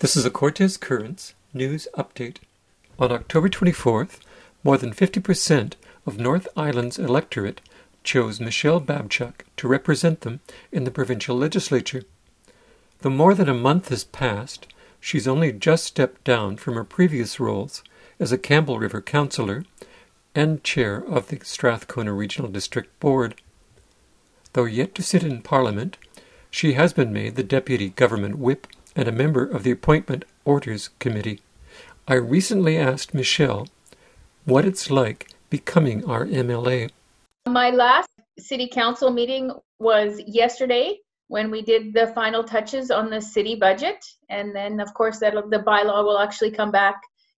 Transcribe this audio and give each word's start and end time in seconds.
This 0.00 0.16
is 0.16 0.24
a 0.24 0.30
Cortes 0.30 0.76
Currents 0.76 1.34
news 1.52 1.88
update. 1.96 2.36
On 3.00 3.10
October 3.10 3.48
24th, 3.48 4.20
more 4.62 4.78
than 4.78 4.94
50% 4.94 5.72
of 6.06 6.20
North 6.20 6.46
Island's 6.56 7.00
electorate 7.00 7.60
chose 8.04 8.38
Michele 8.38 8.80
Babchuk 8.80 9.40
to 9.56 9.66
represent 9.66 10.20
them 10.20 10.38
in 10.70 10.84
the 10.84 10.92
provincial 10.92 11.36
legislature. 11.36 12.04
Though 13.00 13.10
more 13.10 13.34
than 13.34 13.48
a 13.48 13.54
month 13.54 13.88
has 13.88 14.04
passed, 14.04 14.68
she's 15.00 15.26
only 15.26 15.50
just 15.50 15.86
stepped 15.86 16.22
down 16.22 16.58
from 16.58 16.74
her 16.74 16.84
previous 16.84 17.40
roles 17.40 17.82
as 18.20 18.30
a 18.30 18.38
Campbell 18.38 18.78
River 18.78 19.02
councillor 19.02 19.64
and 20.32 20.62
chair 20.62 21.04
of 21.08 21.26
the 21.26 21.40
Strathcona 21.42 22.12
Regional 22.12 22.52
District 22.52 23.00
Board. 23.00 23.34
Though 24.52 24.64
yet 24.64 24.94
to 24.94 25.02
sit 25.02 25.24
in 25.24 25.42
Parliament, 25.42 25.98
she 26.52 26.74
has 26.74 26.92
been 26.92 27.12
made 27.12 27.34
the 27.34 27.42
Deputy 27.42 27.88
Government 27.90 28.38
Whip 28.38 28.68
and 28.98 29.06
a 29.06 29.12
member 29.12 29.44
of 29.44 29.62
the 29.62 29.70
Appointment 29.70 30.24
Orders 30.44 30.90
Committee. 30.98 31.40
I 32.08 32.14
recently 32.14 32.76
asked 32.76 33.14
Michele 33.14 33.68
what 34.44 34.64
it's 34.64 34.90
like 34.90 35.30
becoming 35.50 36.04
our 36.04 36.26
MLA. 36.26 36.90
My 37.46 37.70
last 37.70 38.08
city 38.40 38.68
council 38.68 39.12
meeting 39.12 39.52
was 39.78 40.20
yesterday 40.26 40.98
when 41.28 41.48
we 41.48 41.62
did 41.62 41.94
the 41.94 42.08
final 42.08 42.42
touches 42.42 42.90
on 42.90 43.08
the 43.08 43.20
city 43.20 43.54
budget. 43.54 44.04
And 44.30 44.52
then, 44.52 44.80
of 44.80 44.92
course, 44.94 45.20
that 45.20 45.34
the 45.48 45.60
bylaw 45.60 46.02
will 46.02 46.18
actually 46.18 46.50
come 46.50 46.72
back 46.72 46.96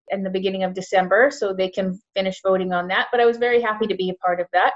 in 0.09 0.23
the 0.23 0.31
beginning 0.31 0.63
of 0.63 0.73
December 0.73 1.31
so 1.31 1.53
they 1.53 1.69
can 1.69 2.01
finish 2.17 2.41
voting 2.43 2.73
on 2.73 2.89
that. 2.89 3.09
But 3.13 3.21
I 3.21 3.27
was 3.27 3.37
very 3.37 3.61
happy 3.61 3.87
to 3.87 3.95
be 3.95 4.09
a 4.09 4.15
part 4.15 4.41
of 4.41 4.47
that. 4.55 4.73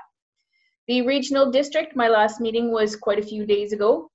The 0.87 1.01
regional 1.01 1.51
district, 1.51 1.97
my 1.97 2.09
last 2.09 2.43
meeting 2.43 2.71
was 2.71 2.95
quite 2.95 3.19
a 3.19 3.27
few 3.27 3.47
days 3.47 3.73
ago 3.73 4.11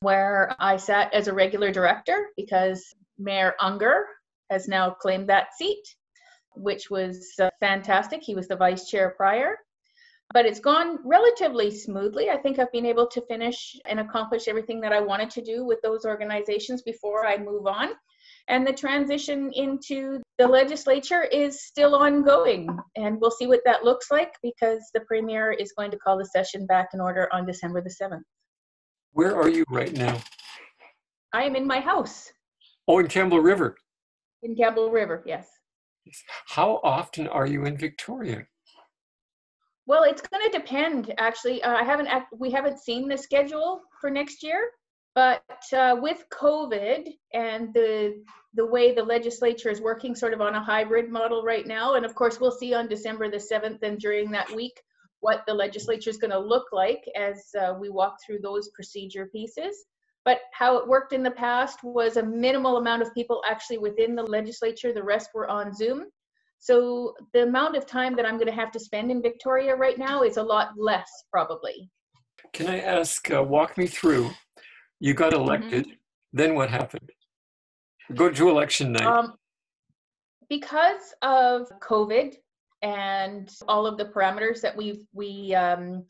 where 0.00 0.54
I 0.58 0.76
sat 0.76 1.12
as 1.14 1.28
a 1.28 1.34
regular 1.34 1.72
director 1.72 2.28
because 2.36 2.94
Mayor 3.18 3.54
Unger 3.60 4.04
has 4.50 4.68
now 4.68 4.90
claimed 4.90 5.28
that 5.28 5.54
seat, 5.56 5.82
which 6.54 6.90
was 6.90 7.32
uh, 7.40 7.50
fantastic. 7.60 8.22
He 8.22 8.34
was 8.34 8.48
the 8.48 8.56
vice 8.56 8.88
chair 8.88 9.14
prior. 9.16 9.56
But 10.32 10.44
it's 10.44 10.60
gone 10.60 10.98
relatively 11.04 11.70
smoothly. 11.70 12.30
I 12.30 12.36
think 12.36 12.58
I've 12.58 12.72
been 12.72 12.86
able 12.86 13.06
to 13.08 13.20
finish 13.26 13.76
and 13.86 14.00
accomplish 14.00 14.48
everything 14.48 14.80
that 14.80 14.92
I 14.92 15.00
wanted 15.00 15.30
to 15.30 15.42
do 15.42 15.64
with 15.64 15.80
those 15.82 16.04
organizations 16.04 16.82
before 16.82 17.26
I 17.26 17.38
move 17.38 17.66
on. 17.66 17.90
And 18.48 18.66
the 18.66 18.72
transition 18.72 19.52
into 19.54 20.20
the 20.38 20.46
legislature 20.46 21.22
is 21.22 21.64
still 21.64 21.94
ongoing. 21.94 22.68
And 22.96 23.20
we'll 23.20 23.30
see 23.30 23.46
what 23.46 23.62
that 23.64 23.84
looks 23.84 24.10
like 24.10 24.32
because 24.42 24.90
the 24.94 25.00
Premier 25.00 25.52
is 25.52 25.72
going 25.76 25.90
to 25.92 25.98
call 25.98 26.18
the 26.18 26.26
session 26.26 26.66
back 26.66 26.88
in 26.92 27.00
order 27.00 27.28
on 27.32 27.46
December 27.46 27.80
the 27.80 27.94
7th. 28.02 28.22
Where 29.16 29.34
are 29.34 29.48
you 29.48 29.64
right 29.70 29.94
now? 29.94 30.18
I 31.32 31.44
am 31.44 31.56
in 31.56 31.66
my 31.66 31.80
house. 31.80 32.30
Oh, 32.86 32.98
in 32.98 33.08
Campbell 33.08 33.40
River. 33.40 33.74
In 34.42 34.54
Campbell 34.54 34.90
River, 34.90 35.22
yes. 35.24 35.48
How 36.48 36.80
often 36.84 37.26
are 37.26 37.46
you 37.46 37.64
in 37.64 37.78
Victoria? 37.78 38.46
Well, 39.86 40.02
it's 40.02 40.20
going 40.20 40.44
to 40.44 40.58
depend. 40.58 41.14
Actually, 41.16 41.62
uh, 41.62 41.76
I 41.76 41.82
haven't. 41.82 42.10
We 42.38 42.50
haven't 42.50 42.78
seen 42.78 43.08
the 43.08 43.16
schedule 43.16 43.80
for 44.02 44.10
next 44.10 44.42
year, 44.42 44.68
but 45.14 45.42
uh, 45.74 45.96
with 45.98 46.22
COVID 46.30 47.08
and 47.32 47.72
the 47.72 48.22
the 48.52 48.66
way 48.66 48.94
the 48.94 49.02
legislature 49.02 49.70
is 49.70 49.80
working, 49.80 50.14
sort 50.14 50.34
of 50.34 50.42
on 50.42 50.56
a 50.56 50.62
hybrid 50.62 51.10
model 51.10 51.42
right 51.42 51.66
now, 51.66 51.94
and 51.94 52.04
of 52.04 52.14
course, 52.14 52.38
we'll 52.38 52.50
see 52.50 52.74
on 52.74 52.86
December 52.86 53.30
the 53.30 53.40
seventh 53.40 53.82
and 53.82 53.98
during 53.98 54.30
that 54.32 54.54
week 54.54 54.78
what 55.20 55.42
the 55.46 55.54
legislature 55.54 56.10
is 56.10 56.18
going 56.18 56.30
to 56.30 56.38
look 56.38 56.66
like 56.72 57.04
as 57.16 57.46
uh, 57.60 57.74
we 57.78 57.88
walk 57.88 58.16
through 58.24 58.40
those 58.40 58.68
procedure 58.70 59.26
pieces. 59.26 59.84
But 60.24 60.40
how 60.52 60.76
it 60.76 60.88
worked 60.88 61.12
in 61.12 61.22
the 61.22 61.30
past 61.30 61.78
was 61.84 62.16
a 62.16 62.22
minimal 62.22 62.78
amount 62.78 63.02
of 63.02 63.14
people 63.14 63.42
actually 63.48 63.78
within 63.78 64.14
the 64.16 64.24
legislature, 64.24 64.92
the 64.92 65.02
rest 65.02 65.30
were 65.34 65.48
on 65.48 65.72
Zoom. 65.72 66.06
So 66.58 67.14
the 67.32 67.44
amount 67.44 67.76
of 67.76 67.86
time 67.86 68.16
that 68.16 68.26
I'm 68.26 68.36
going 68.36 68.48
to 68.48 68.52
have 68.52 68.72
to 68.72 68.80
spend 68.80 69.10
in 69.10 69.22
Victoria 69.22 69.76
right 69.76 69.98
now 69.98 70.22
is 70.22 70.36
a 70.36 70.42
lot 70.42 70.70
less, 70.76 71.08
probably. 71.30 71.90
Can 72.52 72.66
I 72.66 72.80
ask, 72.80 73.30
uh, 73.30 73.42
walk 73.42 73.78
me 73.78 73.86
through? 73.86 74.30
You 74.98 75.14
got 75.14 75.32
mm-hmm. 75.32 75.42
elected, 75.42 75.84
mm-hmm. 75.84 75.94
then 76.32 76.54
what 76.54 76.70
happened? 76.70 77.08
Go 78.14 78.30
to 78.30 78.48
election 78.48 78.92
night. 78.92 79.06
Um, 79.06 79.34
because 80.48 81.14
of 81.22 81.68
COVID, 81.80 82.34
and 82.82 83.50
all 83.68 83.86
of 83.86 83.98
the 83.98 84.04
parameters 84.04 84.60
that 84.60 84.76
we 84.76 85.06
we 85.12 85.54
um, 85.54 86.04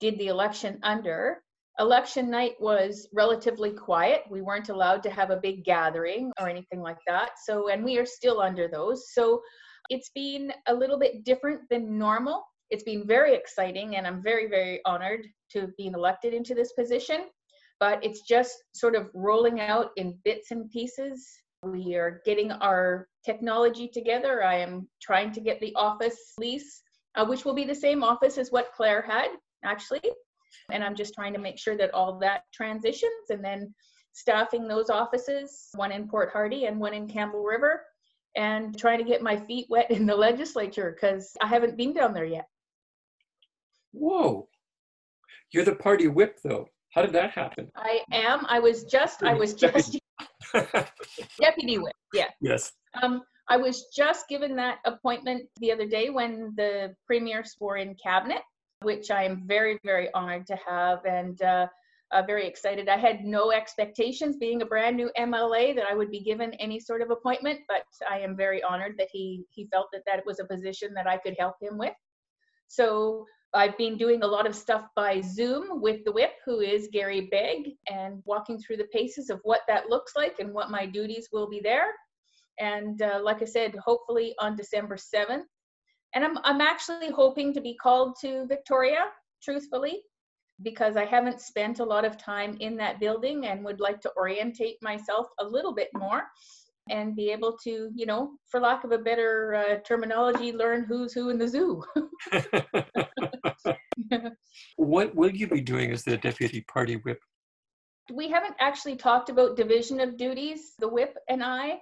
did 0.00 0.18
the 0.18 0.28
election 0.28 0.78
under. 0.82 1.42
Election 1.78 2.28
night 2.28 2.54
was 2.58 3.08
relatively 3.12 3.70
quiet. 3.70 4.22
We 4.28 4.42
weren't 4.42 4.68
allowed 4.68 5.02
to 5.04 5.10
have 5.10 5.30
a 5.30 5.36
big 5.36 5.64
gathering 5.64 6.32
or 6.40 6.48
anything 6.48 6.80
like 6.80 6.98
that. 7.06 7.32
So, 7.44 7.68
and 7.68 7.84
we 7.84 7.98
are 7.98 8.06
still 8.06 8.40
under 8.40 8.66
those. 8.68 9.12
So, 9.12 9.40
it's 9.90 10.10
been 10.14 10.52
a 10.66 10.74
little 10.74 10.98
bit 10.98 11.24
different 11.24 11.60
than 11.70 11.98
normal. 11.98 12.44
It's 12.70 12.82
been 12.82 13.06
very 13.06 13.34
exciting, 13.34 13.96
and 13.96 14.06
I'm 14.06 14.22
very, 14.22 14.48
very 14.48 14.80
honored 14.84 15.26
to 15.52 15.68
being 15.78 15.94
elected 15.94 16.34
into 16.34 16.54
this 16.54 16.72
position. 16.72 17.26
But 17.80 18.04
it's 18.04 18.22
just 18.22 18.56
sort 18.74 18.96
of 18.96 19.08
rolling 19.14 19.60
out 19.60 19.90
in 19.96 20.18
bits 20.24 20.50
and 20.50 20.68
pieces 20.70 21.28
we 21.62 21.96
are 21.96 22.22
getting 22.24 22.52
our 22.52 23.08
technology 23.24 23.88
together. 23.88 24.44
I 24.44 24.58
am 24.58 24.88
trying 25.02 25.32
to 25.32 25.40
get 25.40 25.60
the 25.60 25.74
office 25.74 26.34
lease, 26.38 26.82
uh, 27.16 27.24
which 27.24 27.44
will 27.44 27.54
be 27.54 27.64
the 27.64 27.74
same 27.74 28.02
office 28.02 28.38
as 28.38 28.50
what 28.50 28.72
Claire 28.76 29.02
had, 29.02 29.28
actually. 29.64 30.02
And 30.72 30.84
I'm 30.84 30.94
just 30.94 31.14
trying 31.14 31.32
to 31.34 31.40
make 31.40 31.58
sure 31.58 31.76
that 31.76 31.92
all 31.92 32.18
that 32.20 32.42
transitions 32.52 33.30
and 33.30 33.44
then 33.44 33.74
staffing 34.12 34.66
those 34.66 34.90
offices, 34.90 35.68
one 35.74 35.92
in 35.92 36.08
Port 36.08 36.30
Hardy 36.32 36.66
and 36.66 36.78
one 36.78 36.94
in 36.94 37.08
Campbell 37.08 37.42
River, 37.42 37.84
and 38.36 38.78
trying 38.78 38.98
to 38.98 39.04
get 39.04 39.22
my 39.22 39.36
feet 39.36 39.66
wet 39.68 39.90
in 39.90 40.06
the 40.06 40.16
legislature 40.16 40.94
because 40.94 41.36
I 41.40 41.46
haven't 41.46 41.76
been 41.76 41.92
down 41.92 42.14
there 42.14 42.24
yet. 42.24 42.46
Whoa. 43.92 44.48
You're 45.50 45.64
the 45.64 45.74
party 45.74 46.08
whip, 46.08 46.38
though. 46.44 46.68
How 46.90 47.02
did 47.02 47.12
that 47.12 47.30
happen? 47.30 47.70
I 47.76 48.00
am. 48.12 48.46
I 48.48 48.60
was 48.60 48.84
just, 48.84 49.22
I 49.22 49.34
was 49.34 49.54
just 49.54 49.98
Deputy 51.40 51.78
whip, 51.78 51.94
yeah. 52.12 52.28
Yes. 52.40 52.72
Um, 53.02 53.22
I 53.48 53.56
was 53.56 53.86
just 53.94 54.28
given 54.28 54.56
that 54.56 54.78
appointment 54.84 55.48
the 55.58 55.72
other 55.72 55.86
day 55.86 56.10
when 56.10 56.52
the 56.56 56.94
premier 57.06 57.44
swore 57.44 57.78
in 57.78 57.94
cabinet, 57.94 58.42
which 58.82 59.10
I 59.10 59.24
am 59.24 59.44
very, 59.46 59.78
very 59.84 60.12
honored 60.12 60.46
to 60.48 60.56
have 60.66 61.04
and 61.06 61.40
uh, 61.42 61.66
uh, 62.10 62.22
very 62.22 62.46
excited. 62.46 62.88
I 62.88 62.96
had 62.96 63.24
no 63.24 63.52
expectations, 63.52 64.36
being 64.36 64.62
a 64.62 64.66
brand 64.66 64.96
new 64.96 65.10
MLA, 65.18 65.74
that 65.76 65.84
I 65.90 65.94
would 65.94 66.10
be 66.10 66.20
given 66.20 66.52
any 66.54 66.80
sort 66.80 67.02
of 67.02 67.10
appointment, 67.10 67.60
but 67.68 67.84
I 68.08 68.18
am 68.20 68.36
very 68.36 68.62
honored 68.62 68.94
that 68.98 69.08
he 69.12 69.44
he 69.50 69.66
felt 69.66 69.88
that 69.92 70.02
that 70.06 70.24
was 70.26 70.40
a 70.40 70.44
position 70.44 70.94
that 70.94 71.06
I 71.06 71.18
could 71.18 71.36
help 71.38 71.56
him 71.60 71.78
with. 71.78 71.92
So 72.68 73.26
I've 73.54 73.76
been 73.78 73.96
doing 73.96 74.22
a 74.22 74.26
lot 74.26 74.46
of 74.46 74.54
stuff 74.54 74.84
by 74.94 75.22
Zoom 75.22 75.80
with 75.80 76.04
the 76.04 76.12
whip, 76.12 76.32
who 76.44 76.60
is 76.60 76.88
Garry 76.92 77.28
Begg, 77.30 77.72
and 77.90 78.22
walking 78.26 78.58
through 78.58 78.76
the 78.76 78.88
paces 78.92 79.30
of 79.30 79.40
what 79.42 79.62
that 79.68 79.88
looks 79.88 80.12
like 80.14 80.38
and 80.38 80.52
what 80.52 80.70
my 80.70 80.84
duties 80.84 81.28
will 81.32 81.48
be 81.48 81.60
there. 81.60 81.86
And 82.60 83.00
uh, 83.00 83.20
like 83.22 83.40
I 83.40 83.46
said, 83.46 83.74
hopefully 83.76 84.34
on 84.38 84.56
December 84.56 84.96
7th. 84.96 85.44
And 86.14 86.24
I'm, 86.24 86.38
I'm 86.44 86.60
actually 86.60 87.10
hoping 87.10 87.54
to 87.54 87.60
be 87.60 87.74
called 87.74 88.16
to 88.20 88.46
Victoria, 88.46 89.06
truthfully, 89.42 90.02
because 90.62 90.96
I 90.96 91.04
haven't 91.04 91.40
spent 91.40 91.78
a 91.78 91.84
lot 91.84 92.04
of 92.04 92.18
time 92.18 92.56
in 92.60 92.76
that 92.76 93.00
building 93.00 93.46
and 93.46 93.64
would 93.64 93.80
like 93.80 94.00
to 94.02 94.12
orientate 94.16 94.76
myself 94.82 95.26
a 95.38 95.44
little 95.44 95.74
bit 95.74 95.88
more 95.94 96.24
and 96.90 97.16
be 97.16 97.30
able 97.30 97.56
to, 97.64 97.90
you 97.94 98.06
know, 98.06 98.32
for 98.48 98.60
lack 98.60 98.84
of 98.84 98.92
a 98.92 98.98
better 98.98 99.54
uh, 99.54 99.76
terminology, 99.86 100.52
learn 100.52 100.84
who's 100.84 101.12
who 101.12 101.30
in 101.30 101.38
the 101.38 101.48
zoo. 101.48 101.82
what 104.76 105.14
will 105.14 105.30
you 105.30 105.46
be 105.46 105.60
doing 105.60 105.92
as 105.92 106.04
the 106.04 106.16
deputy 106.16 106.64
party 106.72 106.96
whip? 106.96 107.20
We 108.12 108.30
haven't 108.30 108.54
actually 108.58 108.96
talked 108.96 109.28
about 109.28 109.56
division 109.56 110.00
of 110.00 110.16
duties, 110.16 110.72
the 110.78 110.88
whip 110.88 111.16
and 111.28 111.42
I, 111.42 111.80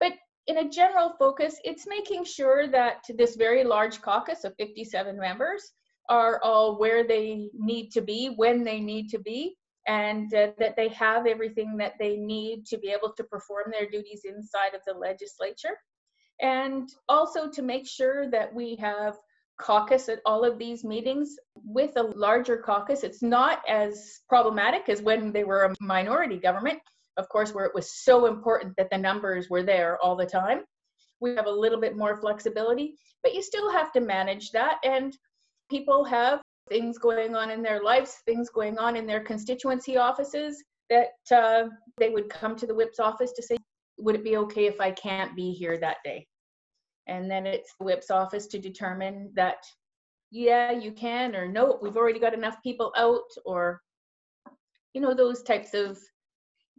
but 0.00 0.12
in 0.46 0.58
a 0.58 0.68
general 0.68 1.12
focus, 1.18 1.56
it's 1.64 1.86
making 1.86 2.24
sure 2.24 2.68
that 2.68 3.04
this 3.16 3.36
very 3.36 3.64
large 3.64 4.00
caucus 4.00 4.44
of 4.44 4.54
57 4.58 5.18
members 5.18 5.72
are 6.08 6.40
all 6.42 6.78
where 6.78 7.06
they 7.06 7.50
need 7.52 7.90
to 7.90 8.00
be 8.00 8.28
when 8.36 8.62
they 8.62 8.80
need 8.80 9.08
to 9.10 9.18
be 9.18 9.56
and 9.86 10.32
uh, 10.34 10.48
that 10.58 10.76
they 10.76 10.88
have 10.88 11.26
everything 11.26 11.76
that 11.76 11.94
they 11.98 12.16
need 12.16 12.66
to 12.66 12.78
be 12.78 12.88
able 12.88 13.12
to 13.14 13.24
perform 13.24 13.72
their 13.72 13.88
duties 13.88 14.22
inside 14.24 14.74
of 14.74 14.80
the 14.86 14.94
legislature. 14.94 15.76
And 16.40 16.88
also 17.08 17.48
to 17.50 17.62
make 17.62 17.86
sure 17.88 18.30
that 18.30 18.52
we 18.54 18.76
have 18.76 19.16
caucus 19.58 20.08
at 20.08 20.20
all 20.26 20.44
of 20.44 20.58
these 20.58 20.84
meetings 20.84 21.36
with 21.64 21.92
a 21.96 22.02
larger 22.02 22.58
caucus. 22.58 23.04
It's 23.04 23.22
not 23.22 23.62
as 23.68 24.20
problematic 24.28 24.88
as 24.88 25.00
when 25.00 25.32
they 25.32 25.44
were 25.44 25.64
a 25.64 25.74
minority 25.80 26.38
government, 26.38 26.78
of 27.16 27.28
course, 27.28 27.54
where 27.54 27.64
it 27.64 27.74
was 27.74 28.04
so 28.04 28.26
important 28.26 28.74
that 28.76 28.90
the 28.90 28.98
numbers 28.98 29.48
were 29.48 29.62
there 29.62 29.98
all 30.02 30.16
the 30.16 30.26
time. 30.26 30.60
We 31.20 31.34
have 31.36 31.46
a 31.46 31.50
little 31.50 31.80
bit 31.80 31.96
more 31.96 32.20
flexibility, 32.20 32.96
but 33.22 33.34
you 33.34 33.42
still 33.42 33.72
have 33.72 33.92
to 33.92 34.00
manage 34.00 34.50
that. 34.50 34.76
And 34.84 35.16
people 35.70 36.04
have 36.04 36.42
things 36.68 36.98
going 36.98 37.34
on 37.34 37.50
in 37.50 37.62
their 37.62 37.82
lives, 37.82 38.16
things 38.26 38.50
going 38.50 38.78
on 38.78 38.96
in 38.96 39.06
their 39.06 39.20
constituency 39.20 39.96
offices, 39.96 40.62
that 40.90 41.14
uh, 41.34 41.68
they 41.98 42.10
would 42.10 42.28
come 42.28 42.56
to 42.56 42.66
the 42.66 42.74
whip's 42.74 43.00
office 43.00 43.32
to 43.32 43.42
say, 43.42 43.56
would 43.98 44.14
it 44.14 44.24
be 44.24 44.36
okay 44.36 44.66
if 44.66 44.80
I 44.80 44.90
can't 44.90 45.34
be 45.34 45.52
here 45.52 45.78
that 45.78 45.98
day? 46.04 46.26
And 47.06 47.30
then 47.30 47.46
it's 47.46 47.72
the 47.78 47.84
whip's 47.84 48.10
office 48.10 48.46
to 48.48 48.58
determine 48.58 49.30
that, 49.34 49.58
yeah, 50.30 50.72
you 50.72 50.92
can, 50.92 51.34
or 51.36 51.48
no, 51.48 51.78
we've 51.80 51.96
already 51.96 52.18
got 52.18 52.34
enough 52.34 52.56
people 52.62 52.92
out, 52.96 53.30
or, 53.44 53.80
you 54.92 55.00
know, 55.00 55.14
those 55.14 55.42
types 55.42 55.72
of 55.72 55.98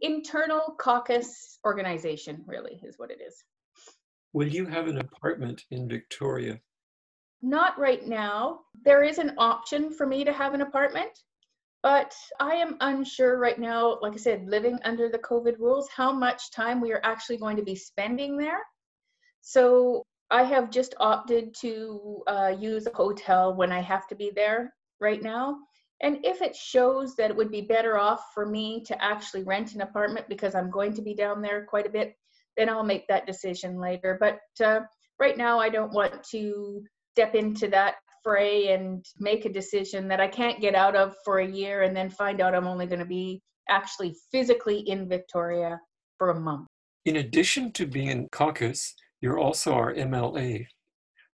internal 0.00 0.76
caucus 0.78 1.58
organization, 1.66 2.44
really, 2.46 2.80
is 2.84 2.98
what 2.98 3.10
it 3.10 3.20
is. 3.26 3.42
Will 4.32 4.48
you 4.48 4.66
have 4.66 4.86
an 4.86 4.98
apartment 4.98 5.64
in 5.70 5.88
Victoria? 5.88 6.60
Not 7.42 7.78
right 7.78 8.06
now. 8.06 8.60
There 8.84 9.04
is 9.04 9.18
an 9.18 9.34
option 9.38 9.90
for 9.90 10.06
me 10.06 10.24
to 10.24 10.32
have 10.32 10.54
an 10.54 10.62
apartment, 10.62 11.10
but 11.82 12.14
I 12.40 12.54
am 12.54 12.76
unsure 12.80 13.38
right 13.38 13.58
now, 13.58 13.98
like 14.02 14.14
I 14.14 14.16
said, 14.16 14.48
living 14.48 14.78
under 14.84 15.08
the 15.08 15.18
COVID 15.18 15.58
rules, 15.58 15.88
how 15.88 16.12
much 16.12 16.50
time 16.50 16.80
we 16.80 16.92
are 16.92 17.00
actually 17.04 17.36
going 17.36 17.56
to 17.56 17.62
be 17.62 17.76
spending 17.76 18.36
there. 18.36 18.60
So 19.40 20.02
I 20.30 20.42
have 20.42 20.70
just 20.70 20.94
opted 20.98 21.54
to 21.60 22.22
uh, 22.26 22.54
use 22.58 22.86
a 22.86 22.96
hotel 22.96 23.54
when 23.54 23.72
I 23.72 23.80
have 23.80 24.06
to 24.08 24.16
be 24.16 24.30
there 24.34 24.74
right 25.00 25.22
now. 25.22 25.58
And 26.00 26.24
if 26.24 26.42
it 26.42 26.54
shows 26.54 27.16
that 27.16 27.30
it 27.30 27.36
would 27.36 27.50
be 27.50 27.62
better 27.62 27.98
off 27.98 28.32
for 28.34 28.46
me 28.46 28.82
to 28.84 29.02
actually 29.02 29.42
rent 29.44 29.74
an 29.74 29.80
apartment 29.80 30.28
because 30.28 30.54
I'm 30.54 30.70
going 30.70 30.94
to 30.94 31.02
be 31.02 31.14
down 31.14 31.40
there 31.40 31.64
quite 31.64 31.86
a 31.86 31.90
bit, 31.90 32.14
then 32.56 32.68
I'll 32.68 32.84
make 32.84 33.08
that 33.08 33.26
decision 33.26 33.80
later. 33.80 34.16
But 34.20 34.40
uh, 34.64 34.80
right 35.18 35.36
now, 35.36 35.58
I 35.58 35.68
don't 35.68 35.92
want 35.92 36.22
to 36.30 36.84
step 37.18 37.34
into 37.34 37.66
that 37.66 37.96
fray 38.22 38.72
and 38.72 39.04
make 39.18 39.44
a 39.44 39.48
decision 39.48 40.06
that 40.06 40.20
I 40.20 40.28
can't 40.28 40.60
get 40.60 40.76
out 40.76 40.94
of 40.94 41.16
for 41.24 41.40
a 41.40 41.46
year 41.46 41.82
and 41.82 41.96
then 41.96 42.08
find 42.08 42.40
out 42.40 42.54
I'm 42.54 42.68
only 42.68 42.86
going 42.86 43.00
to 43.00 43.04
be 43.04 43.42
actually 43.68 44.14
physically 44.30 44.80
in 44.88 45.08
Victoria 45.08 45.80
for 46.16 46.30
a 46.30 46.38
month. 46.38 46.68
In 47.06 47.16
addition 47.16 47.72
to 47.72 47.86
being 47.86 48.06
in 48.06 48.28
caucus, 48.30 48.94
you're 49.20 49.36
also 49.36 49.72
our 49.72 49.92
MLA. 49.94 50.66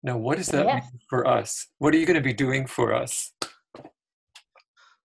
Now, 0.03 0.19
what 0.19 0.37
does 0.37 0.49
that 0.49 0.67
yes. 0.67 0.82
mean 0.82 1.00
for 1.09 1.27
us? 1.27 1.67
What 1.79 1.94
are 1.94 1.97
you 1.97 2.05
going 2.05 2.17
to 2.17 2.21
be 2.21 2.35
doing 2.35 2.67
for 2.67 2.93
us? 2.93 3.33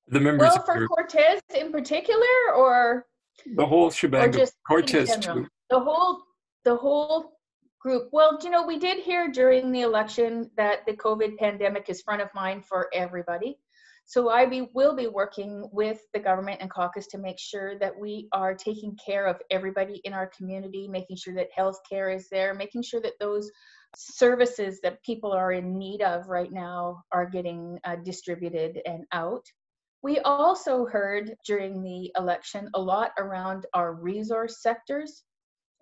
The 0.10 0.20
members 0.20 0.50
well, 0.56 0.66
for 0.66 0.78
your... 0.78 0.90
Cortes 0.90 1.42
in 1.58 1.72
particular, 1.72 2.54
or 2.54 3.06
the 3.56 3.66
whole 3.66 3.92
shebang, 3.92 4.28
or 4.28 4.32
just 4.32 4.56
Cortes 4.68 5.18
too 5.20 5.48
the 5.70 5.80
whole 5.80 6.22
the 6.66 6.76
whole 6.76 7.35
group. 7.86 8.10
Well 8.12 8.40
you 8.42 8.50
know 8.50 8.66
we 8.66 8.80
did 8.80 9.04
hear 9.04 9.28
during 9.28 9.72
the 9.72 9.82
election 9.82 10.50
that 10.58 10.88
the 10.88 10.94
covid 10.94 11.38
pandemic 11.38 11.88
is 11.88 12.02
front 12.02 12.24
of 12.24 12.30
mind 12.34 12.66
for 12.66 12.90
everybody. 12.92 13.60
So 14.08 14.30
i 14.30 14.48
be, 14.48 14.70
will 14.74 14.96
be 14.96 15.06
working 15.06 15.70
with 15.72 16.00
the 16.12 16.20
government 16.20 16.62
and 16.62 16.70
caucus 16.72 17.06
to 17.08 17.20
make 17.20 17.38
sure 17.40 17.78
that 17.78 17.96
we 17.96 18.28
are 18.32 18.56
taking 18.56 18.98
care 19.06 19.28
of 19.28 19.40
everybody 19.52 20.02
in 20.04 20.14
our 20.14 20.32
community 20.36 20.88
making 20.88 21.18
sure 21.18 21.36
that 21.36 21.50
health 21.56 21.80
care 21.88 22.10
is 22.10 22.28
there 22.30 22.56
making 22.56 22.82
sure 22.82 23.02
that 23.02 23.20
those 23.20 23.52
services 23.96 24.80
that 24.82 25.04
people 25.04 25.32
are 25.32 25.52
in 25.52 25.78
need 25.78 26.02
of 26.02 26.28
right 26.28 26.52
now 26.52 27.04
are 27.12 27.30
getting 27.30 27.78
uh, 27.84 27.98
distributed 28.04 28.82
and 28.88 29.06
out. 29.12 29.46
We 30.02 30.18
also 30.20 30.86
heard 30.86 31.36
during 31.46 31.84
the 31.84 32.12
election 32.18 32.68
a 32.74 32.82
lot 32.82 33.12
around 33.20 33.68
our 33.76 33.94
resource 33.94 34.62
sectors 34.64 35.24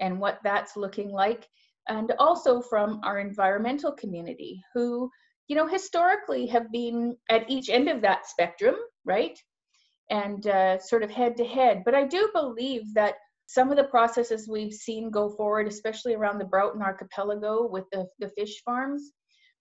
and 0.02 0.20
what 0.20 0.40
that's 0.44 0.76
looking 0.76 1.10
like 1.10 1.48
and 1.88 2.12
also 2.20 2.62
from 2.62 3.00
our 3.04 3.20
environmental 3.20 3.92
community 3.92 4.62
who 4.74 5.10
you 5.48 5.56
know 5.56 5.68
historically 5.68 6.46
have 6.48 6.72
been 6.72 7.16
at 7.30 7.50
each 7.50 7.70
end 7.70 7.90
of 7.90 8.02
that 8.02 8.28
spectrum 8.28 8.76
right 9.06 9.38
and 10.10 10.48
uh, 10.48 10.78
sort 10.80 11.04
of 11.04 11.12
head 11.12 11.36
to 11.38 11.46
head 11.46 11.82
but 11.86 11.96
i 11.96 12.06
do 12.06 12.30
believe 12.34 12.82
that 12.94 13.16
some 13.48 13.70
of 13.70 13.78
the 13.78 13.84
processes 13.86 14.48
we've 14.48 14.74
seen 14.74 15.12
go 15.12 15.30
forward 15.30 15.68
especially 15.68 16.14
around 16.14 16.40
the 16.40 16.46
broughton 16.46 16.82
archipelago 16.82 17.68
with 17.68 17.86
the, 17.92 18.06
the 18.20 18.30
fish 18.30 18.62
farms 18.64 19.12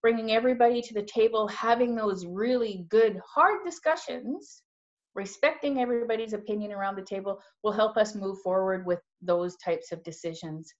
bringing 0.01 0.31
everybody 0.31 0.81
to 0.81 0.93
the 0.93 1.07
table 1.13 1.47
having 1.47 1.95
those 1.95 2.25
really 2.25 2.85
good 2.89 3.19
hard 3.35 3.59
discussions 3.65 4.63
respecting 5.15 5.79
everybody's 5.79 6.33
opinion 6.33 6.71
around 6.71 6.95
the 6.95 7.05
table 7.05 7.39
will 7.63 7.71
help 7.71 7.97
us 7.97 8.15
move 8.15 8.37
forward 8.43 8.85
with 8.85 8.99
those 9.21 9.55
types 9.57 9.91
of 9.91 10.03
decisions. 10.03 10.73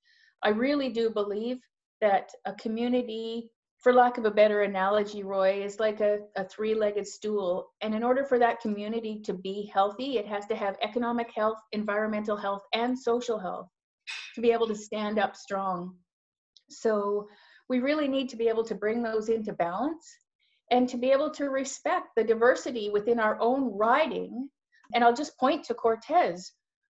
I 0.43 0.49
really 0.49 0.89
do 0.89 1.09
believe 1.09 1.59
that 2.01 2.29
a 2.45 2.53
community, 2.53 3.49
for 3.79 3.93
lack 3.93 4.17
of 4.17 4.25
a 4.25 4.31
better 4.31 4.61
analogy, 4.63 5.23
Roy, 5.23 5.63
is 5.63 5.79
like 5.79 6.01
a, 6.01 6.19
a 6.35 6.43
three 6.45 6.75
legged 6.75 7.07
stool. 7.07 7.69
And 7.81 7.95
in 7.95 8.03
order 8.03 8.23
for 8.25 8.39
that 8.39 8.59
community 8.59 9.21
to 9.25 9.33
be 9.33 9.69
healthy, 9.73 10.17
it 10.17 10.27
has 10.27 10.45
to 10.47 10.55
have 10.55 10.75
economic 10.81 11.31
health, 11.35 11.59
environmental 11.71 12.35
health, 12.35 12.63
and 12.73 12.97
social 12.97 13.39
health 13.39 13.67
to 14.35 14.41
be 14.41 14.51
able 14.51 14.67
to 14.67 14.75
stand 14.75 15.17
up 15.17 15.35
strong. 15.35 15.95
So 16.69 17.27
we 17.69 17.79
really 17.79 18.07
need 18.07 18.29
to 18.29 18.35
be 18.35 18.49
able 18.49 18.65
to 18.65 18.75
bring 18.75 19.01
those 19.01 19.29
into 19.29 19.53
balance 19.53 20.05
and 20.71 20.89
to 20.89 20.97
be 20.97 21.11
able 21.11 21.29
to 21.31 21.49
respect 21.49 22.07
the 22.15 22.23
diversity 22.23 22.89
within 22.89 23.19
our 23.19 23.37
own 23.39 23.77
riding. 23.77 24.49
And 24.93 25.03
I'll 25.03 25.13
just 25.13 25.37
point 25.39 25.63
to 25.65 25.73
Cortes, 25.73 26.51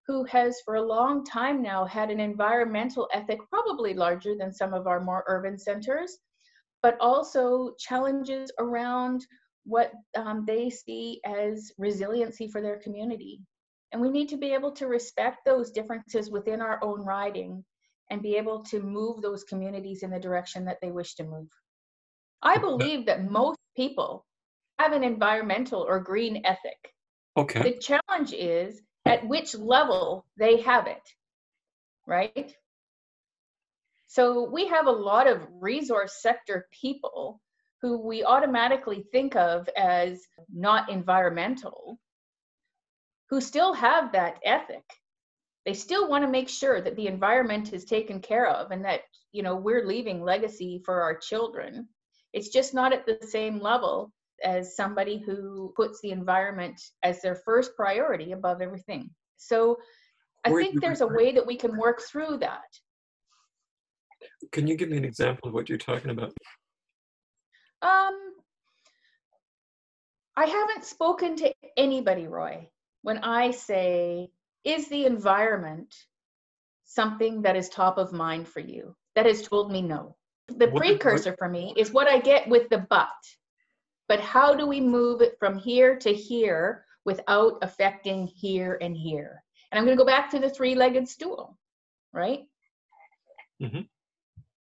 who 0.10 0.24
has 0.24 0.60
for 0.66 0.74
a 0.74 0.82
long 0.82 1.24
time 1.24 1.62
now 1.62 1.86
had 1.86 2.10
an 2.10 2.20
environmental 2.20 3.08
ethic, 3.14 3.38
probably 3.52 3.94
larger 3.94 4.36
than 4.36 4.52
some 4.52 4.74
of 4.74 4.88
our 4.88 5.00
more 5.00 5.24
urban 5.28 5.56
centers, 5.56 6.18
but 6.82 6.98
also 7.00 7.76
challenges 7.78 8.52
around 8.58 9.24
what 9.66 9.92
um, 10.18 10.46
they 10.48 10.68
see 10.68 11.22
as 11.28 11.72
resiliency 11.78 12.48
for 12.48 12.60
their 12.60 12.78
community. 12.78 13.40
And 13.92 14.02
we 14.02 14.10
need 14.10 14.30
to 14.30 14.38
be 14.38 14.52
able 14.52 14.72
to 14.72 14.88
respect 14.88 15.46
those 15.46 15.70
differences 15.70 16.32
within 16.32 16.60
our 16.60 16.84
own 16.84 17.02
riding 17.06 17.64
and 18.10 18.24
be 18.24 18.36
able 18.36 18.64
to 18.64 18.82
move 18.82 19.22
those 19.22 19.44
communities 19.44 20.02
in 20.02 20.10
the 20.10 20.20
direction 20.20 20.66
that 20.66 20.80
they 20.82 20.90
wish 20.90 21.14
to 21.16 21.24
move. 21.24 21.50
I 22.42 22.58
believe 22.58 23.06
that 23.06 23.30
most 23.30 23.60
people 23.76 24.26
have 24.80 24.92
an 24.92 25.04
environmental 25.04 25.86
or 25.88 26.00
green 26.00 26.42
ethic. 26.46 26.96
Okay. 27.38 27.62
The 27.62 27.78
challenge 27.78 28.34
is 28.34 28.82
at 29.10 29.28
which 29.28 29.56
level 29.56 30.26
they 30.38 30.62
have 30.62 30.88
it, 30.88 31.02
right? 32.06 32.54
So 34.08 34.50
we 34.50 34.68
have 34.68 34.88
a 34.88 34.92
lot 34.92 35.28
of 35.28 35.48
resource 35.60 36.22
sector 36.22 36.68
people 36.72 37.42
who 37.82 38.06
we 38.06 38.24
automatically 38.24 39.06
think 39.12 39.36
of 39.36 39.68
as 39.78 40.22
not 40.54 40.90
environmental, 40.90 42.00
who 43.30 43.42
still 43.42 43.74
have 43.74 44.12
that 44.12 44.40
ethic. 44.44 44.84
They 45.66 45.74
still 45.74 46.10
want 46.10 46.24
to 46.24 46.32
make 46.32 46.50
sure 46.50 46.82
that 46.82 46.96
the 46.96 47.08
environment 47.08 47.74
is 47.74 47.86
taken 47.86 48.22
care 48.22 48.48
of 48.48 48.72
and 48.72 48.86
that, 48.86 49.02
you 49.32 49.44
know, 49.44 49.56
we're 49.56 49.86
leaving 49.86 50.24
legacy 50.24 50.82
for 50.86 51.02
our 51.02 51.16
children. 51.16 51.88
It's 52.34 52.50
just 52.50 52.74
not 52.74 52.94
at 52.94 53.06
the 53.06 53.26
same 53.28 53.60
level 53.60 54.12
as 54.44 54.76
somebody 54.76 55.22
who 55.26 55.74
puts 55.76 56.00
the 56.02 56.12
environment 56.12 56.80
as 57.04 57.22
their 57.22 57.36
first 57.36 57.76
priority 57.76 58.32
above 58.32 58.62
everything. 58.62 59.10
So 59.38 59.78
I 60.46 60.52
think 60.52 60.82
there's 60.82 61.02
a 61.02 61.08
way 61.08 61.32
that 61.34 61.46
we 61.46 61.56
can 61.56 61.78
work 61.78 62.02
through 62.02 62.38
that. 62.38 62.62
Can 64.52 64.68
you 64.68 64.76
give 64.76 64.90
me 64.90 64.98
an 64.98 65.06
example 65.06 65.48
of 65.48 65.54
what 65.54 65.70
you're 65.70 65.78
talking 65.78 66.12
about? 66.12 66.34
Um, 67.82 68.34
I 70.36 70.46
haven't 70.46 70.84
spoken 70.84 71.36
to 71.38 71.54
anybody, 71.78 72.28
Roy, 72.28 72.68
when 73.04 73.20
I 73.20 73.52
say, 73.52 74.30
is 74.64 74.90
the 74.90 75.06
environment 75.06 75.94
something 76.86 77.44
that 77.44 77.56
is 77.56 77.70
top 77.70 77.98
of 77.98 78.12
mind 78.12 78.48
for 78.48 78.60
you? 78.60 78.96
That 79.16 79.26
has 79.26 79.42
told 79.42 79.72
me 79.72 79.82
no 79.82 80.16
the 80.58 80.68
what, 80.68 80.82
precursor 80.82 81.32
what? 81.32 81.40
for 81.40 81.50
me 81.50 81.74
is 81.78 81.92
what 81.92 82.08
I 82.08 82.20
get 82.20 82.48
with 82.48 82.70
the 82.70 82.86
but. 82.90 83.08
But 84.10 84.20
how 84.20 84.54
do 84.54 84.68
we 84.68 84.82
move 84.82 85.22
it 85.22 85.38
from 85.40 85.58
here 85.58 85.96
to 86.00 86.14
here 86.14 86.84
without 87.06 87.60
affecting 87.62 88.28
here 88.28 88.78
and 88.82 88.98
here? 88.98 89.42
And 89.72 89.80
I'm 89.80 89.86
going 89.86 89.98
to 89.98 90.04
go 90.04 90.06
back 90.06 90.30
to 90.32 90.40
the 90.40 90.50
three 90.50 90.76
legged 90.76 91.08
stool, 91.08 91.58
right? 92.12 92.42
Mm-hmm. 93.62 93.82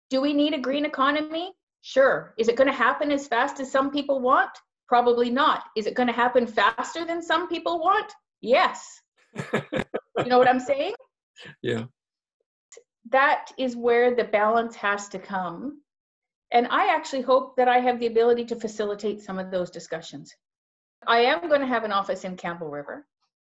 Do 0.09 0.21
we 0.21 0.31
need 0.33 0.53
a 0.53 0.59
green 0.59 0.85
economy? 0.85 1.51
Sure. 1.81 2.33
Is 2.37 2.47
it 2.47 2.55
going 2.55 2.69
to 2.69 2.73
happen 2.73 3.11
as 3.11 3.27
fast 3.27 3.59
as 3.59 3.69
some 3.69 3.91
people 3.91 4.21
want? 4.21 4.51
Probably 4.87 5.29
not. 5.29 5.63
Is 5.75 5.87
it 5.87 5.95
going 5.95 6.07
to 6.07 6.13
happen 6.13 6.47
faster 6.47 7.03
than 7.03 7.21
some 7.21 7.49
people 7.49 7.79
want? 7.79 8.13
Yes. 8.39 9.01
you 9.53 10.25
know 10.25 10.37
what 10.37 10.49
I'm 10.49 10.59
saying? 10.61 10.93
Yeah 11.63 11.85
that 13.09 13.47
is 13.57 13.75
where 13.75 14.15
the 14.15 14.23
balance 14.23 14.75
has 14.75 15.07
to 15.09 15.19
come. 15.19 15.81
And 16.51 16.67
I 16.69 16.93
actually 16.93 17.21
hope 17.21 17.55
that 17.55 17.67
I 17.67 17.79
have 17.79 17.99
the 17.99 18.07
ability 18.07 18.45
to 18.45 18.55
facilitate 18.55 19.21
some 19.21 19.39
of 19.39 19.51
those 19.51 19.71
discussions. 19.71 20.33
I 21.07 21.19
am 21.19 21.47
going 21.47 21.61
to 21.61 21.67
have 21.67 21.83
an 21.83 21.91
office 21.91 22.25
in 22.25 22.35
Campbell 22.35 22.69
River. 22.69 23.07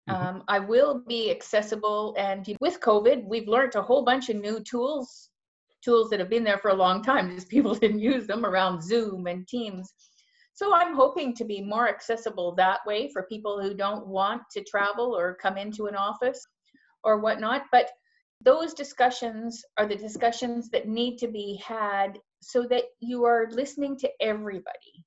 Mm-hmm. 0.10 0.28
Um, 0.28 0.44
I 0.48 0.60
will 0.60 1.04
be 1.08 1.32
accessible. 1.32 2.16
And 2.18 2.46
with 2.60 2.80
COVID, 2.82 3.26
we've 3.26 3.48
learned 3.48 3.76
a 3.76 3.82
whole 3.82 4.04
bunch 4.04 4.30
of 4.30 4.36
new 4.36 4.60
tools, 4.60 5.30
tools 5.84 6.10
that 6.10 6.20
have 6.20 6.30
been 6.30 6.44
there 6.44 6.58
for 6.58 6.72
a 6.72 6.76
long 6.76 7.02
time, 7.02 7.34
just 7.34 7.50
people 7.50 7.74
didn't 7.76 8.00
use 8.00 8.28
them 8.28 8.46
around 8.46 8.84
Zoom 8.84 9.28
and 9.28 9.48
Teams. 9.48 9.94
So 10.54 10.76
I'm 10.76 10.94
hoping 10.94 11.34
to 11.36 11.46
be 11.46 11.62
more 11.62 11.88
accessible 11.88 12.54
that 12.56 12.82
way 12.86 13.10
for 13.14 13.24
people 13.24 13.62
who 13.62 13.74
don't 13.74 14.08
want 14.08 14.42
to 14.52 14.64
travel 14.66 15.16
or 15.18 15.38
come 15.42 15.58
into 15.58 15.86
an 15.86 15.96
office 15.96 16.46
or 17.06 17.20
whatnot. 17.20 17.64
But 17.72 17.90
those 18.42 18.74
discussions 18.74 19.64
are 19.78 19.86
the 19.86 19.96
discussions 19.96 20.70
that 20.70 20.88
need 20.88 21.18
to 21.18 21.28
be 21.28 21.62
had 21.66 22.18
so 22.42 22.66
that 22.68 22.84
you 23.00 23.26
are 23.26 23.50
listening 23.52 23.98
to 23.98 24.10
everybody. 24.22 25.06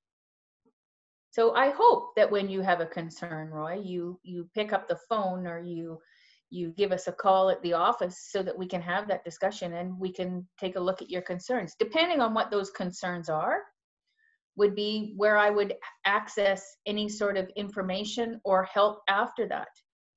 So 1.30 1.54
i 1.54 1.70
hope 1.70 2.14
that 2.16 2.30
when 2.30 2.50
you 2.50 2.60
have 2.60 2.80
a 2.80 2.86
concern 2.86 3.48
roy 3.48 3.80
you 3.82 4.20
you 4.22 4.48
pick 4.54 4.74
up 4.74 4.86
the 4.86 4.98
phone 5.08 5.46
or 5.46 5.58
you 5.60 5.98
you 6.50 6.68
give 6.76 6.92
us 6.92 7.08
a 7.08 7.12
call 7.12 7.48
at 7.48 7.62
the 7.62 7.72
office 7.72 8.28
so 8.30 8.42
that 8.42 8.56
we 8.56 8.66
can 8.66 8.82
have 8.82 9.08
that 9.08 9.24
discussion 9.24 9.72
and 9.72 9.98
we 9.98 10.12
can 10.12 10.46
take 10.60 10.76
a 10.76 10.80
look 10.80 11.00
at 11.00 11.08
your 11.08 11.22
concerns. 11.22 11.74
Depending 11.78 12.20
on 12.20 12.34
what 12.34 12.50
those 12.50 12.70
concerns 12.70 13.30
are 13.30 13.62
would 14.56 14.74
be 14.74 15.14
where 15.16 15.38
i 15.38 15.48
would 15.48 15.74
access 16.04 16.76
any 16.84 17.08
sort 17.08 17.38
of 17.38 17.50
information 17.56 18.38
or 18.44 18.64
help 18.64 19.00
after 19.08 19.48
that. 19.48 19.68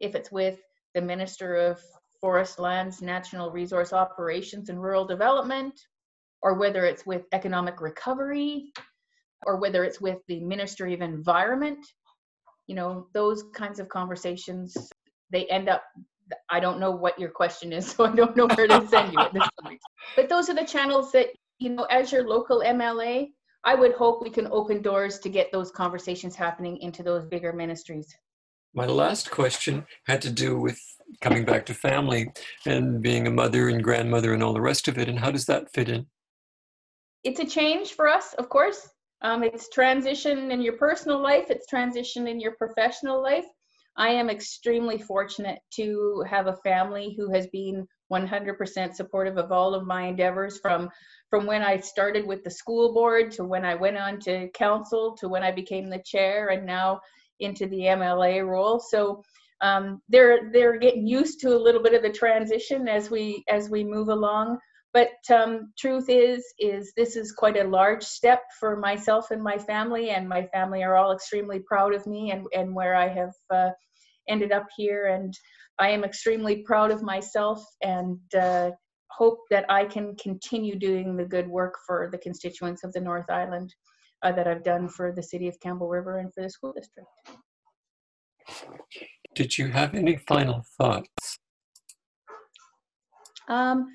If 0.02 0.14
it's 0.14 0.32
with 0.32 0.60
the 0.94 1.02
minister 1.02 1.56
of 1.56 1.80
forest 2.26 2.58
lands 2.58 3.04
national 3.04 3.52
resource 3.52 3.94
operations 3.94 4.70
and 4.70 4.82
rural 4.82 5.06
development 5.06 5.80
or 6.42 6.56
whether 6.56 6.84
it's 6.84 7.06
with 7.06 7.22
economic 7.34 7.82
recovery 7.82 8.74
or 9.46 9.58
whether 9.58 9.84
it's 9.84 10.02
with 10.02 10.18
the 10.28 10.40
ministry 10.40 10.96
of 10.96 11.02
environment 11.02 11.78
you 12.66 12.74
know 12.74 13.06
those 13.14 13.44
kinds 13.54 13.80
of 13.80 13.88
conversations 13.90 14.76
they 15.30 15.46
end 15.58 15.70
up 15.70 15.84
I 16.50 16.60
don't 16.60 16.80
know 16.80 16.90
what 16.90 17.20
your 17.20 17.30
question 17.30 17.72
is, 17.72 17.86
so 17.92 18.06
I 18.06 18.16
don't 18.16 18.36
know 18.36 18.48
where 18.48 18.68
to 18.68 18.88
send 18.88 19.14
you 19.14 19.20
at 19.20 19.32
this 19.32 19.48
point. 19.62 19.80
But 20.16 20.28
those 20.28 20.50
are 20.50 20.56
the 20.56 20.66
channels 20.66 21.12
that, 21.12 21.28
you 21.60 21.70
know, 21.70 21.84
as 21.84 22.12
your 22.12 22.28
local 22.28 22.64
MLA, 22.66 23.28
I 23.64 23.76
would 23.76 23.94
hope 23.94 24.24
we 24.24 24.32
can 24.32 24.48
open 24.48 24.82
doors 24.82 25.20
to 25.20 25.30
get 25.30 25.52
those 25.52 25.70
conversations 25.70 26.36
happening 26.36 26.78
into 26.78 27.04
those 27.04 27.26
bigger 27.26 27.54
ministries. 27.54 28.08
My 28.76 28.86
last 28.86 29.32
question 29.32 29.86
had 30.06 30.22
to 30.24 30.30
do 30.30 30.60
with 30.60 30.78
coming 31.22 31.46
back 31.46 31.66
to 31.68 31.74
family 31.74 32.34
and 32.66 33.02
being 33.02 33.26
a 33.26 33.32
mother 33.32 33.70
and 33.70 33.82
grandmother 33.82 34.34
and 34.34 34.44
all 34.44 34.52
the 34.52 34.60
rest 34.60 34.90
of 34.90 34.98
it. 34.98 35.08
And 35.08 35.18
how 35.18 35.32
does 35.32 35.46
that 35.46 35.72
fit 35.72 35.88
in? 35.88 36.06
It's 37.24 37.40
a 37.40 37.46
change 37.46 37.94
for 37.94 38.10
us, 38.10 38.34
of 38.34 38.50
course. 38.50 38.90
Um, 39.22 39.44
it's 39.44 39.70
transition 39.70 40.52
in 40.52 40.62
your 40.62 40.74
personal 40.74 41.24
life, 41.24 41.46
it's 41.50 41.68
transition 41.68 42.28
in 42.28 42.42
your 42.42 42.52
professional 42.58 43.24
life. 43.24 43.46
I 43.96 44.10
am 44.10 44.30
extremely 44.30 44.98
fortunate 44.98 45.60
to 45.76 46.26
have 46.30 46.48
a 46.48 46.58
family 46.58 47.16
who 47.18 47.32
has 47.32 47.48
been 47.48 47.88
100% 48.12 48.94
supportive 48.94 49.38
of 49.38 49.54
all 49.54 49.74
of 49.74 49.88
my 49.88 50.04
endeavors 50.04 50.60
from 50.60 50.90
from 51.30 51.48
when 51.48 51.64
I 51.64 51.80
started 51.80 52.28
with 52.28 52.44
the 52.44 52.52
school 52.52 52.94
board 52.94 53.32
to 53.32 53.46
when 53.46 53.66
I 53.66 53.74
went 53.74 53.98
on 53.98 54.20
to 54.22 54.50
council 54.50 55.16
to 55.20 55.30
when 55.30 55.44
I 55.44 55.52
became 55.52 55.90
the 55.90 56.04
chair 56.06 56.50
and 56.50 56.66
now 56.66 57.00
into 57.40 57.68
the 57.68 57.82
MLA 57.82 58.46
role. 58.46 58.80
So 58.80 59.24
um, 59.62 60.02
they're 60.10 60.52
they're 60.52 60.78
getting 60.78 61.08
used 61.08 61.40
to 61.42 61.56
a 61.56 61.58
little 61.58 61.82
bit 61.82 61.94
of 61.94 62.02
the 62.02 62.10
transition 62.10 62.88
as 62.88 63.10
we 63.10 63.44
as 63.50 63.70
we 63.70 63.84
move 63.84 64.10
along. 64.10 64.60
But 64.94 65.12
um, 65.30 65.74
truth 65.78 66.06
is, 66.08 66.46
is 66.58 66.94
this 66.96 67.18
is 67.18 67.34
quite 67.34 67.58
a 67.58 67.68
large 67.68 68.02
step 68.02 68.44
for 68.58 68.78
myself 68.78 69.30
and 69.32 69.44
my 69.44 69.58
family, 69.58 70.12
and 70.12 70.28
my 70.30 70.48
family 70.54 70.84
are 70.84 70.96
all 70.96 71.12
extremely 71.12 71.60
proud 71.60 71.94
of 71.94 72.08
me 72.08 72.32
and, 72.32 72.46
and 72.56 72.74
where 72.74 72.96
I 72.96 73.10
have 73.10 73.34
uh, 73.54 73.72
ended 74.30 74.54
up 74.54 74.68
here. 74.78 75.08
And 75.08 75.34
I 75.80 75.90
am 75.90 76.06
extremely 76.06 76.64
proud 76.64 76.92
of 76.92 77.04
myself 77.04 77.62
and 77.84 78.18
uh, 78.40 78.72
hope 79.12 79.40
that 79.50 79.66
I 79.70 79.84
can 79.84 80.16
continue 80.16 80.80
doing 80.80 81.18
the 81.18 81.26
good 81.26 81.50
work 81.50 81.74
for 81.86 82.08
the 82.10 82.18
constituents 82.18 82.86
of 82.86 82.94
the 82.94 83.02
North 83.02 83.30
Island 83.30 83.76
uh, 84.26 84.32
that 84.32 84.48
I've 84.48 84.64
done 84.64 84.90
for 84.90 85.12
the 85.12 85.22
city 85.22 85.48
of 85.48 85.60
Campbell 85.60 85.88
River 85.88 86.18
and 86.18 86.34
for 86.34 86.42
the 86.42 86.50
school 86.50 86.74
district. 86.74 87.08
Did 89.36 89.58
you 89.58 89.68
have 89.68 89.94
any 89.94 90.18
final 90.18 90.64
thoughts? 90.78 91.38
Um, 93.48 93.88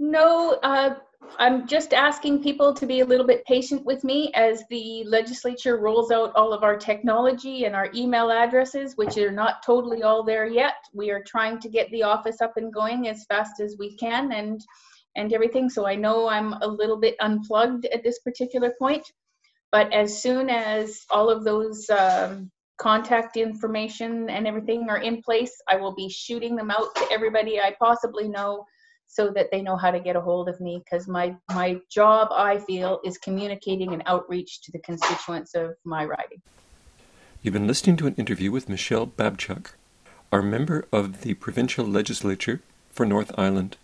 no, 0.00 0.58
uh, 0.62 0.96
I'm 1.38 1.66
just 1.66 1.94
asking 1.94 2.42
people 2.42 2.74
to 2.74 2.86
be 2.86 3.00
a 3.00 3.04
little 3.04 3.26
bit 3.26 3.44
patient 3.44 3.84
with 3.84 4.02
me 4.02 4.32
as 4.34 4.64
the 4.68 5.04
legislature 5.04 5.78
rolls 5.78 6.10
out 6.10 6.32
all 6.34 6.52
of 6.52 6.64
our 6.64 6.76
technology 6.76 7.64
and 7.64 7.74
our 7.74 7.88
email 7.94 8.30
addresses, 8.30 8.96
which 8.96 9.16
are 9.16 9.32
not 9.32 9.62
totally 9.64 10.02
all 10.02 10.24
there 10.24 10.46
yet. 10.46 10.74
We 10.92 11.10
are 11.10 11.22
trying 11.22 11.60
to 11.60 11.68
get 11.68 11.88
the 11.90 12.02
office 12.02 12.40
up 12.40 12.56
and 12.56 12.72
going 12.72 13.08
as 13.08 13.24
fast 13.26 13.60
as 13.60 13.76
we 13.78 13.96
can 13.96 14.32
and 14.32 14.60
and 15.16 15.32
everything. 15.32 15.70
So 15.70 15.86
I 15.86 15.94
know 15.94 16.28
I'm 16.28 16.52
a 16.54 16.66
little 16.66 16.98
bit 16.98 17.16
unplugged 17.20 17.86
at 17.86 18.02
this 18.02 18.18
particular 18.18 18.74
point, 18.78 19.06
but 19.76 19.92
as 19.92 20.22
soon 20.22 20.48
as 20.48 21.04
all 21.10 21.28
of 21.28 21.44
those 21.44 21.90
um, 21.90 22.50
contact 22.78 23.36
information 23.36 24.30
and 24.30 24.46
everything 24.46 24.88
are 24.88 25.02
in 25.02 25.20
place, 25.20 25.52
I 25.68 25.76
will 25.76 25.94
be 25.94 26.08
shooting 26.08 26.56
them 26.56 26.70
out 26.70 26.94
to 26.94 27.06
everybody 27.12 27.60
I 27.60 27.76
possibly 27.78 28.26
know 28.26 28.64
so 29.06 29.30
that 29.34 29.48
they 29.52 29.60
know 29.60 29.76
how 29.76 29.90
to 29.90 30.00
get 30.00 30.16
a 30.16 30.20
hold 30.22 30.48
of 30.48 30.58
me 30.62 30.82
because 30.82 31.06
my 31.06 31.36
my 31.52 31.78
job 31.90 32.28
I 32.30 32.56
feel 32.56 33.00
is 33.04 33.18
communicating 33.18 33.92
and 33.92 34.02
outreach 34.06 34.62
to 34.62 34.72
the 34.72 34.78
constituents 34.78 35.54
of 35.54 35.74
my 35.84 36.06
riding. 36.06 36.40
You've 37.42 37.52
been 37.52 37.66
listening 37.66 37.98
to 37.98 38.06
an 38.06 38.14
interview 38.14 38.50
with 38.50 38.70
Michele 38.70 39.06
Babchuk, 39.06 39.72
our 40.32 40.40
member 40.40 40.86
of 40.90 41.20
the 41.20 41.34
provincial 41.34 41.84
legislature 41.84 42.62
for 42.88 43.04
North 43.04 43.30
Island. 43.36 43.76